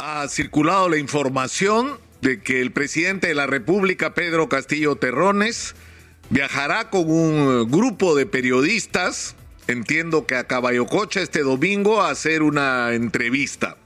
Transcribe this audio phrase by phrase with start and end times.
[0.00, 5.74] ha circulado la información de que el presidente de la República, Pedro Castillo Terrones,
[6.30, 9.36] viajará con un grupo de periodistas,
[9.66, 13.76] entiendo que a Caballococha este domingo, a hacer una entrevista.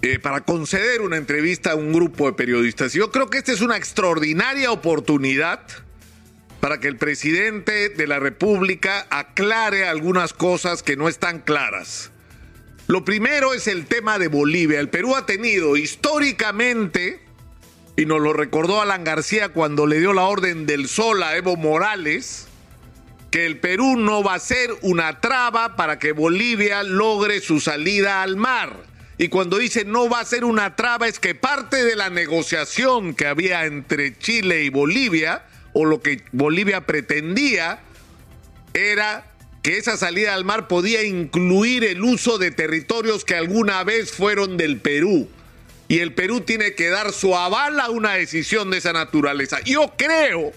[0.00, 2.92] Eh, para conceder una entrevista a un grupo de periodistas.
[2.92, 5.60] Yo creo que esta es una extraordinaria oportunidad
[6.60, 12.12] para que el presidente de la República aclare algunas cosas que no están claras.
[12.88, 14.80] Lo primero es el tema de Bolivia.
[14.80, 17.20] El Perú ha tenido históricamente,
[17.98, 21.56] y nos lo recordó Alan García cuando le dio la orden del sol a Evo
[21.56, 22.48] Morales,
[23.30, 28.22] que el Perú no va a ser una traba para que Bolivia logre su salida
[28.22, 28.74] al mar.
[29.18, 33.14] Y cuando dice no va a ser una traba es que parte de la negociación
[33.14, 35.44] que había entre Chile y Bolivia,
[35.74, 37.80] o lo que Bolivia pretendía,
[38.72, 39.26] era
[39.62, 44.56] que esa salida al mar podía incluir el uso de territorios que alguna vez fueron
[44.56, 45.28] del Perú.
[45.88, 49.60] Y el Perú tiene que dar su aval a una decisión de esa naturaleza.
[49.64, 50.52] Yo creo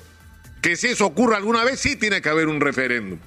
[0.61, 3.17] que si eso ocurre alguna vez, sí tiene que haber un referéndum.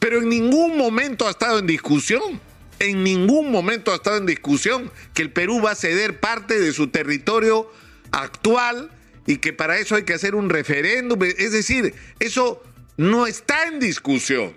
[0.00, 2.40] Pero en ningún momento ha estado en discusión.
[2.78, 6.72] En ningún momento ha estado en discusión que el Perú va a ceder parte de
[6.72, 7.70] su territorio
[8.10, 8.90] actual
[9.26, 11.22] y que para eso hay que hacer un referéndum.
[11.22, 12.62] Es decir, eso
[12.96, 14.54] no está en discusión.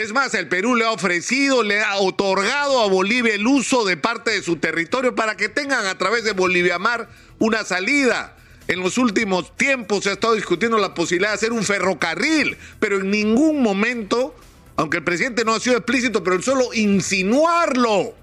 [0.00, 3.98] Es más, el Perú le ha ofrecido, le ha otorgado a Bolivia el uso de
[3.98, 8.34] parte de su territorio para que tengan a través de Bolivia Mar una salida.
[8.66, 12.96] En los últimos tiempos se ha estado discutiendo la posibilidad de hacer un ferrocarril, pero
[12.96, 14.34] en ningún momento,
[14.76, 18.14] aunque el presidente no ha sido explícito, pero el solo insinuarlo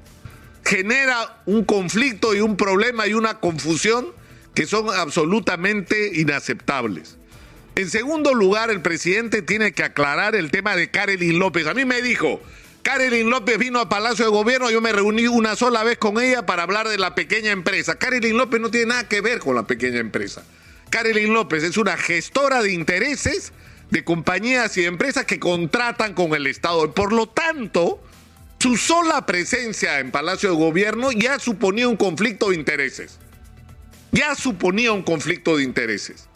[0.65, 4.07] genera un conflicto y un problema y una confusión
[4.55, 7.17] que son absolutamente inaceptables.
[7.77, 11.67] En segundo lugar, el presidente tiene que aclarar el tema de Karelin López.
[11.67, 12.41] A mí me dijo,
[12.81, 16.47] Karelin López vino a Palacio de Gobierno, yo me reuní una sola vez con ella
[16.47, 17.99] para hablar de la pequeña empresa.
[17.99, 20.43] Karelin López no tiene nada que ver con la pequeña empresa.
[20.89, 23.53] Karelin López es una gestora de intereses
[23.91, 26.95] de compañías y empresas que contratan con el Estado.
[26.95, 28.03] Por lo tanto,
[28.57, 33.19] su sola presencia en Palacio de Gobierno ya suponía un conflicto de intereses.
[34.11, 36.27] Ya suponía un conflicto de intereses.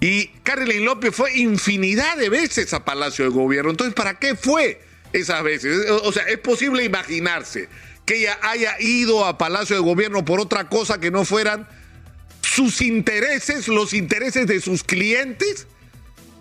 [0.00, 3.70] Y Carolyn López fue infinidad de veces a Palacio de Gobierno.
[3.70, 4.80] Entonces, ¿para qué fue
[5.12, 5.90] esas veces?
[5.90, 7.68] O sea, es posible imaginarse
[8.04, 11.66] que ella haya ido a Palacio de Gobierno por otra cosa que no fueran
[12.42, 15.66] sus intereses, los intereses de sus clientes.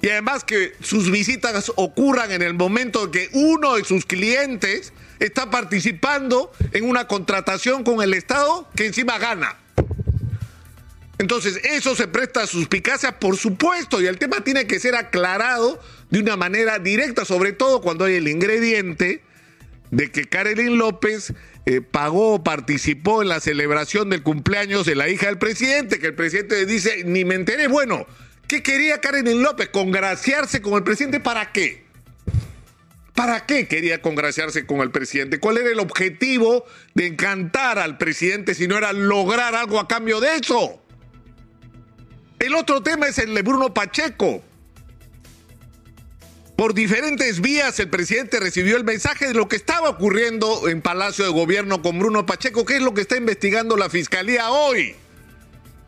[0.02, 5.50] Y además que sus visitas ocurran en el momento que uno de sus clientes está
[5.50, 9.58] participando en una contratación con el Estado que encima gana.
[11.18, 15.80] Entonces, eso se presta a suspicacia, por supuesto, y el tema tiene que ser aclarado
[16.10, 19.24] de una manera directa, sobre todo cuando hay el ingrediente
[19.92, 21.34] de que Karelin López
[21.66, 26.16] eh, pagó participó en la celebración del cumpleaños de la hija del presidente, que el
[26.16, 28.06] presidente dice, ni me enteré, bueno,
[28.48, 29.70] ¿qué quería Karelin López?
[29.70, 31.86] ¿Congraciarse con el presidente para qué?
[33.14, 35.40] ¿Para qué quería congraciarse con el presidente?
[35.40, 40.20] ¿Cuál era el objetivo de encantar al presidente si no era lograr algo a cambio
[40.20, 40.85] de eso?
[42.46, 44.44] El otro tema es el de Bruno Pacheco.
[46.56, 51.26] Por diferentes vías el presidente recibió el mensaje de lo que estaba ocurriendo en Palacio
[51.26, 54.96] de Gobierno con Bruno Pacheco, que es lo que está investigando la Fiscalía hoy.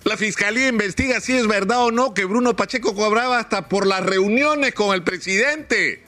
[0.03, 4.03] La Fiscalía investiga si es verdad o no que Bruno Pacheco cobraba hasta por las
[4.03, 6.01] reuniones con el presidente,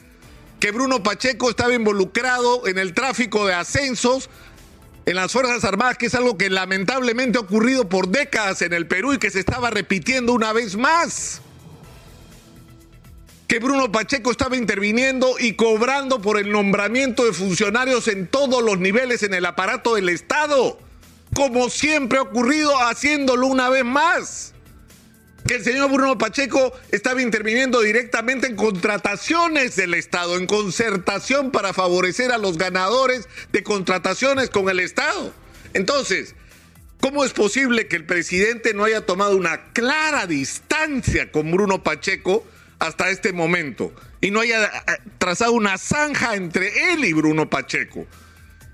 [0.59, 4.31] que Bruno Pacheco estaba involucrado en el tráfico de ascensos
[5.09, 8.85] en las Fuerzas Armadas, que es algo que lamentablemente ha ocurrido por décadas en el
[8.85, 11.41] Perú y que se estaba repitiendo una vez más.
[13.47, 18.77] Que Bruno Pacheco estaba interviniendo y cobrando por el nombramiento de funcionarios en todos los
[18.77, 20.77] niveles en el aparato del Estado,
[21.33, 24.53] como siempre ha ocurrido, haciéndolo una vez más
[25.49, 31.73] que el señor Bruno Pacheco estaba interviniendo directamente en contrataciones del Estado, en concertación para
[31.73, 35.33] favorecer a los ganadores de contrataciones con el Estado.
[35.73, 36.35] Entonces,
[37.01, 42.45] ¿cómo es posible que el presidente no haya tomado una clara distancia con Bruno Pacheco
[42.77, 43.91] hasta este momento
[44.21, 48.05] y no haya eh, trazado una zanja entre él y Bruno Pacheco?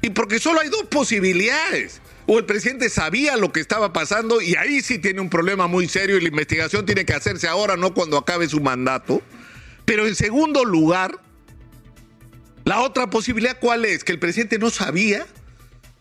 [0.02, 4.56] Y porque solo hay dos posibilidades o el presidente sabía lo que estaba pasando y
[4.56, 7.94] ahí sí tiene un problema muy serio y la investigación tiene que hacerse ahora, no
[7.94, 9.22] cuando acabe su mandato.
[9.86, 11.20] Pero en segundo lugar,
[12.64, 14.04] la otra posibilidad cuál es?
[14.04, 15.26] Que el presidente no sabía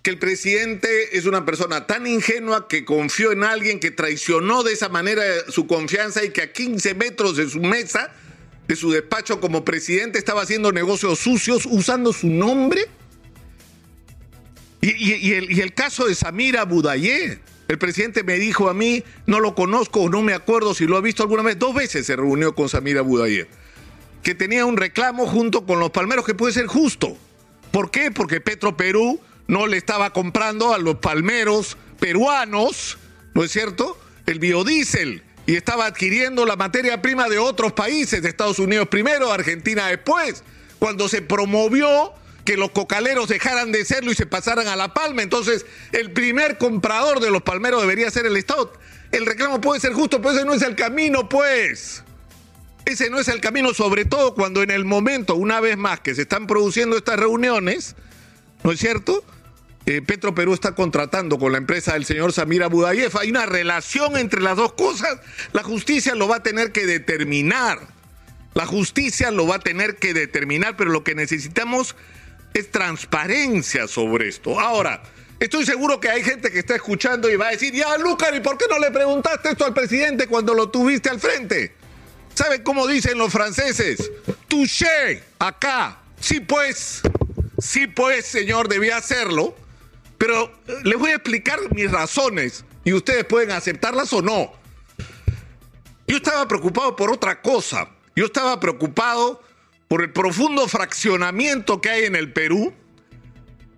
[0.03, 4.75] que el presidente es una persona tan ingenua que confió en alguien que traicionó de
[4.75, 8.13] esa manera su confianza y que a 15 metros de su mesa,
[8.69, 12.87] de su despacho como presidente, estaba haciendo negocios sucios usando su nombre
[14.87, 17.39] Y, el, caso de Samira Budayé.
[17.69, 21.01] El presidente me dijo a mí, no lo conozco, no me acuerdo si lo ha
[21.01, 23.49] visto alguna vez, dos veces se reunió con Samira Budayé,
[24.23, 27.17] que tenía un reclamo junto con los palmeros que puede ser justo.
[27.73, 28.11] ¿Por qué?
[28.11, 32.99] Porque Petro Perú no le estaba comprando a los palmeros peruanos,
[33.33, 33.99] ¿no es cierto?
[34.27, 39.33] El biodiesel y estaba adquiriendo la materia prima de otros países, de Estados Unidos primero,
[39.33, 40.43] Argentina después,
[40.79, 42.13] cuando se promovió
[42.45, 45.23] que los cocaleros dejaran de serlo y se pasaran a la palma.
[45.23, 48.73] Entonces, el primer comprador de los palmeros debería ser el Estado.
[49.13, 52.03] El reclamo puede ser justo, pero ese no es el camino, pues.
[52.85, 56.15] Ese no es el camino, sobre todo cuando en el momento, una vez más, que
[56.15, 57.97] se están produciendo estas reuniones,
[58.63, 59.25] ¿no es cierto?
[59.87, 63.17] Eh, Petro Perú está contratando con la empresa del señor Samir Abudayev.
[63.19, 65.19] Hay una relación entre las dos cosas.
[65.53, 67.79] La justicia lo va a tener que determinar.
[68.55, 71.97] La justicia lo va a tener que determinar, pero lo que necesitamos
[72.55, 74.59] es transparencia sobre esto.
[74.59, 75.03] Ahora,
[75.39, 78.41] estoy seguro que hay gente que está escuchando y va a decir, ya, Lucar, ¿y
[78.41, 81.75] por qué no le preguntaste esto al presidente cuando lo tuviste al frente?
[82.35, 84.11] ¿Sabe cómo dicen los franceses?
[84.49, 85.99] Touché, acá.
[86.19, 87.03] Sí, pues,
[87.59, 89.55] sí, pues, señor, debía hacerlo
[90.19, 94.53] pero eh, les voy a explicar mis razones y ustedes pueden aceptarlas o no.
[96.07, 97.91] Yo estaba preocupado por otra cosa.
[98.17, 99.43] Yo estaba preocupado
[99.89, 102.73] por el profundo fraccionamiento que hay en el Perú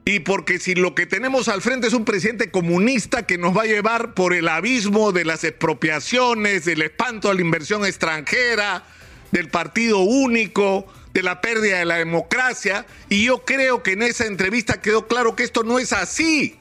[0.05, 3.62] y porque si lo que tenemos al frente es un presidente comunista que nos va
[3.62, 8.85] a llevar por el abismo de las expropiaciones, del espanto a la inversión extranjera,
[9.32, 14.26] del partido único, de la pérdida de la democracia y yo creo que en esa
[14.26, 16.56] entrevista quedó claro que esto no es así.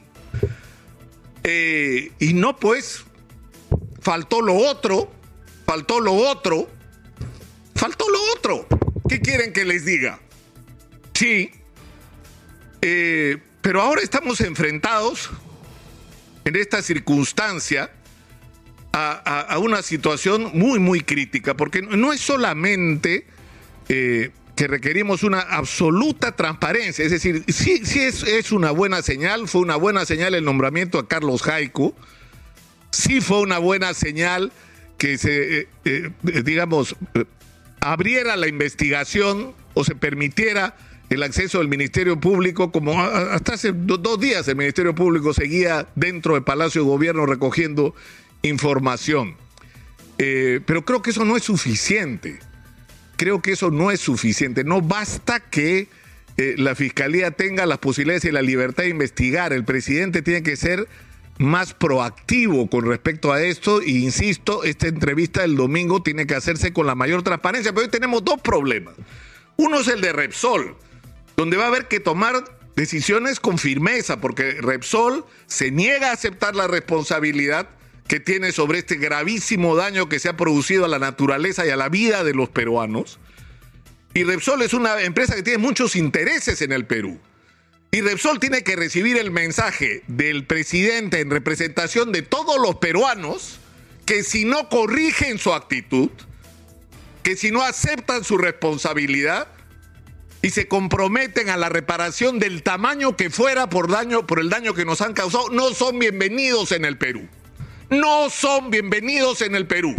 [1.44, 3.04] Eh, y no, pues,
[4.00, 5.12] faltó lo otro,
[5.64, 6.68] faltó lo otro,
[7.76, 8.66] faltó lo otro.
[9.08, 10.20] ¿Qué quieren que les diga?
[11.14, 11.50] Sí,
[12.82, 15.30] eh, pero ahora estamos enfrentados
[16.44, 17.90] en esta circunstancia
[18.92, 23.26] a, una situación muy, muy crítica, porque no es solamente
[23.90, 27.04] eh, que requerimos una absoluta transparencia.
[27.04, 30.98] Es decir, sí, sí es, es, una buena señal, fue una buena señal el nombramiento
[30.98, 31.94] a Carlos Jaico,
[32.90, 34.50] sí fue una buena señal
[34.96, 36.96] que se, eh, digamos,
[37.92, 40.76] abriera la investigación o se permitiera
[41.08, 46.34] el acceso del Ministerio Público, como hasta hace dos días el Ministerio Público seguía dentro
[46.34, 47.94] del Palacio de Gobierno recogiendo
[48.42, 49.36] información.
[50.16, 52.40] pero creo que eso no es suficiente
[53.16, 54.64] creo que eso no es suficiente.
[54.64, 55.88] No basta que
[56.36, 59.52] eh, la fiscalía tenga las posibilidades y la libertad de investigar.
[59.52, 60.86] El presidente tiene que ser
[61.38, 63.80] más proactivo con respecto a esto.
[63.80, 67.72] E insisto, esta entrevista del domingo tiene que hacerse con la mayor transparencia.
[67.72, 68.94] Pero hoy tenemos dos problemas.
[69.56, 70.76] Uno es el de Repsol,
[71.36, 72.44] donde va a haber que tomar
[72.76, 77.68] decisiones con firmeza, porque Repsol se niega a aceptar la responsabilidad
[78.06, 81.76] que tiene sobre este gravísimo daño que se ha producido a la naturaleza y a
[81.76, 83.18] la vida de los peruanos.
[84.14, 87.18] Y Repsol es una empresa que tiene muchos intereses en el Perú.
[87.90, 93.58] Y Repsol tiene que recibir el mensaje del presidente en representación de todos los peruanos
[94.04, 96.10] que si no corrigen su actitud,
[97.22, 99.48] que si no aceptan su responsabilidad
[100.42, 104.74] y se comprometen a la reparación del tamaño que fuera por daño por el daño
[104.74, 107.28] que nos han causado, no son bienvenidos en el Perú
[107.90, 109.94] no son bienvenidos en el Perú.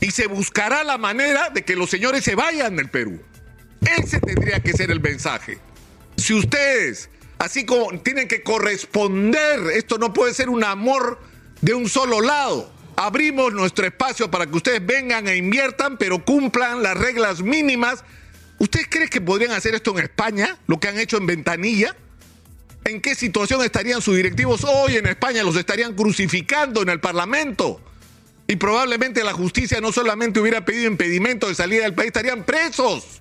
[0.00, 3.20] Y se buscará la manera de que los señores se vayan del Perú.
[3.98, 5.58] Ese tendría que ser el mensaje.
[6.16, 11.20] Si ustedes, así como tienen que corresponder, esto no puede ser un amor
[11.60, 12.72] de un solo lado.
[12.96, 18.04] Abrimos nuestro espacio para que ustedes vengan e inviertan, pero cumplan las reglas mínimas.
[18.58, 20.56] ¿Ustedes creen que podrían hacer esto en España?
[20.66, 21.94] Lo que han hecho en Ventanilla
[22.86, 27.80] en qué situación estarían sus directivos hoy en España, los estarían crucificando en el Parlamento.
[28.46, 33.20] Y probablemente la justicia no solamente hubiera pedido impedimento de salida del país, estarían presos.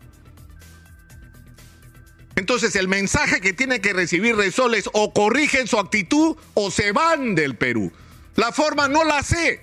[2.36, 6.92] Entonces el mensaje que tiene que recibir Resol es o corrigen su actitud o se
[6.92, 7.92] van del Perú.
[8.36, 9.62] La forma no la sé.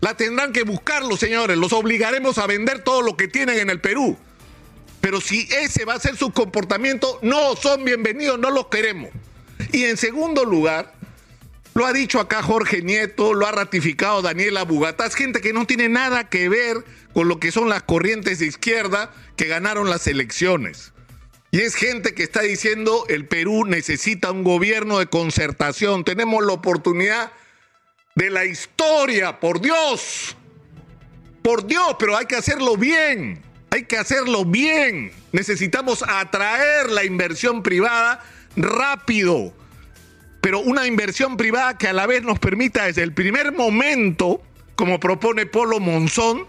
[0.00, 1.56] La tendrán que buscar los señores.
[1.56, 4.16] Los obligaremos a vender todo lo que tienen en el Perú.
[5.00, 9.10] Pero si ese va a ser su comportamiento, no son bienvenidos, no los queremos.
[9.72, 10.94] Y en segundo lugar,
[11.74, 15.88] lo ha dicho acá Jorge Nieto, lo ha ratificado Daniela Bugatás, gente que no tiene
[15.88, 20.92] nada que ver con lo que son las corrientes de izquierda que ganaron las elecciones.
[21.52, 26.04] Y es gente que está diciendo el Perú necesita un gobierno de concertación.
[26.04, 27.32] Tenemos la oportunidad
[28.14, 30.36] de la historia, por Dios.
[31.42, 33.42] Por Dios, pero hay que hacerlo bien.
[33.70, 35.12] Hay que hacerlo bien.
[35.32, 38.22] Necesitamos atraer la inversión privada
[38.56, 39.52] rápido.
[40.40, 44.42] pero una inversión privada que a la vez nos permita desde el primer momento,
[44.74, 46.46] como propone Polo Monzón,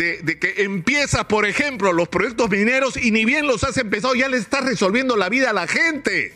[0.00, 4.28] de, que empieza, por ejemplo, los proyectos mineros y ni bien los has empezado, ya
[4.28, 6.34] le estás resolviendo la vida a la gente.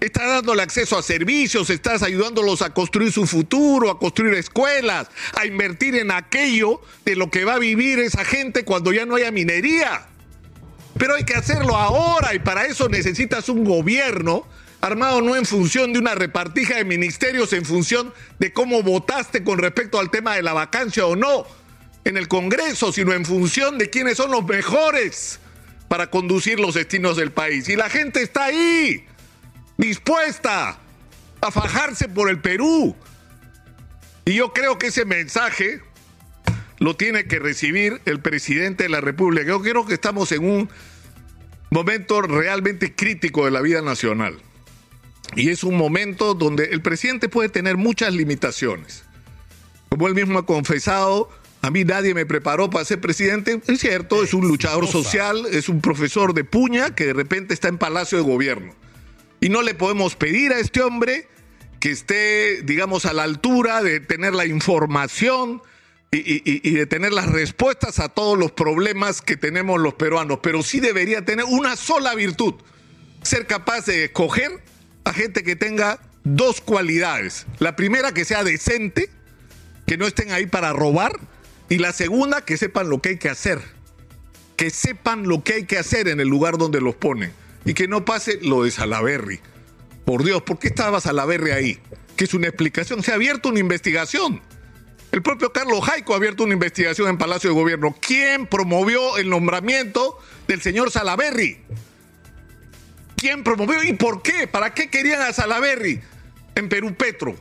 [0.00, 5.44] Estás dándole acceso a servicios, estás ayudándolos a construir su futuro, a construir escuelas, a
[5.44, 9.32] invertir en aquello de lo que va a vivir esa gente cuando ya no haya
[9.32, 10.06] minería.
[10.96, 14.46] Pero hay que hacerlo ahora y para eso necesitas un gobierno
[14.80, 19.58] armado no en función de una repartija de ministerios, en función de cómo votaste con
[19.58, 21.44] respecto al tema de la vacancia o no
[22.04, 25.40] en el Congreso, sino en función de quiénes son los mejores
[25.88, 27.68] para conducir los destinos del país.
[27.68, 29.04] Y la gente está ahí,
[29.76, 30.78] dispuesta
[31.40, 32.94] a fajarse por el Perú.
[34.24, 35.80] Y yo creo que ese mensaje
[36.78, 39.46] lo tiene que recibir el presidente de la República.
[39.46, 40.70] Yo creo que estamos en un
[41.70, 44.38] momento realmente crítico de la vida nacional.
[45.36, 49.04] Y es un momento donde el presidente puede tener muchas limitaciones.
[49.88, 53.60] Como él mismo ha confesado, a mí nadie me preparó para ser presidente.
[53.66, 57.68] Es cierto, es un luchador social, es un profesor de puña que de repente está
[57.68, 58.74] en Palacio de Gobierno.
[59.40, 61.28] Y no le podemos pedir a este hombre
[61.80, 65.62] que esté, digamos, a la altura de tener la información
[66.10, 70.38] y, y, y, de tener las respuestas a todos los problemas que tenemos los peruanos.
[70.42, 72.54] Pero sí debería tener una sola virtud,
[73.22, 74.62] ser capaz de escoger
[75.04, 77.46] a gente que tenga dos cualidades.
[77.58, 79.10] La primera, que sea decente,
[79.86, 81.12] que no estén ahí para robar.
[81.68, 83.60] Y la segunda, que sepan lo que hay que hacer.
[84.56, 87.32] Que sepan lo que hay que hacer en el lugar donde los ponen.
[87.64, 89.40] Y que no pase lo de Salaberry.
[90.04, 91.78] Por Dios, ¿por qué estaba Salaberry ahí?
[92.16, 93.02] Que es una explicación.
[93.02, 94.40] Se ha abierto una investigación.
[95.12, 97.94] El propio Carlos Jaico ha abierto una investigación en Palacio de Gobierno.
[98.00, 101.58] ¿Quién promovió el nombramiento del señor Salaberry?
[103.16, 104.46] ¿Quién promovió y por qué?
[104.46, 106.00] ¿Para qué querían a Salaberry
[106.54, 107.36] en Perú Petro?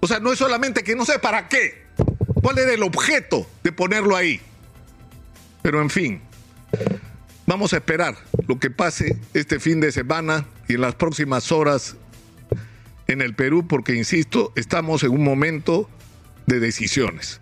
[0.00, 1.86] O sea, no es solamente que no sé para qué.
[2.42, 3.46] ¿Cuál era el objeto
[3.76, 4.40] ponerlo ahí?
[5.62, 6.20] Pero en fin,
[7.46, 8.16] vamos a esperar
[8.48, 11.96] lo que pase este fin de semana y en las próximas horas
[13.06, 15.88] en el Perú, porque, insisto, estamos en un momento
[16.46, 17.40] de decisiones.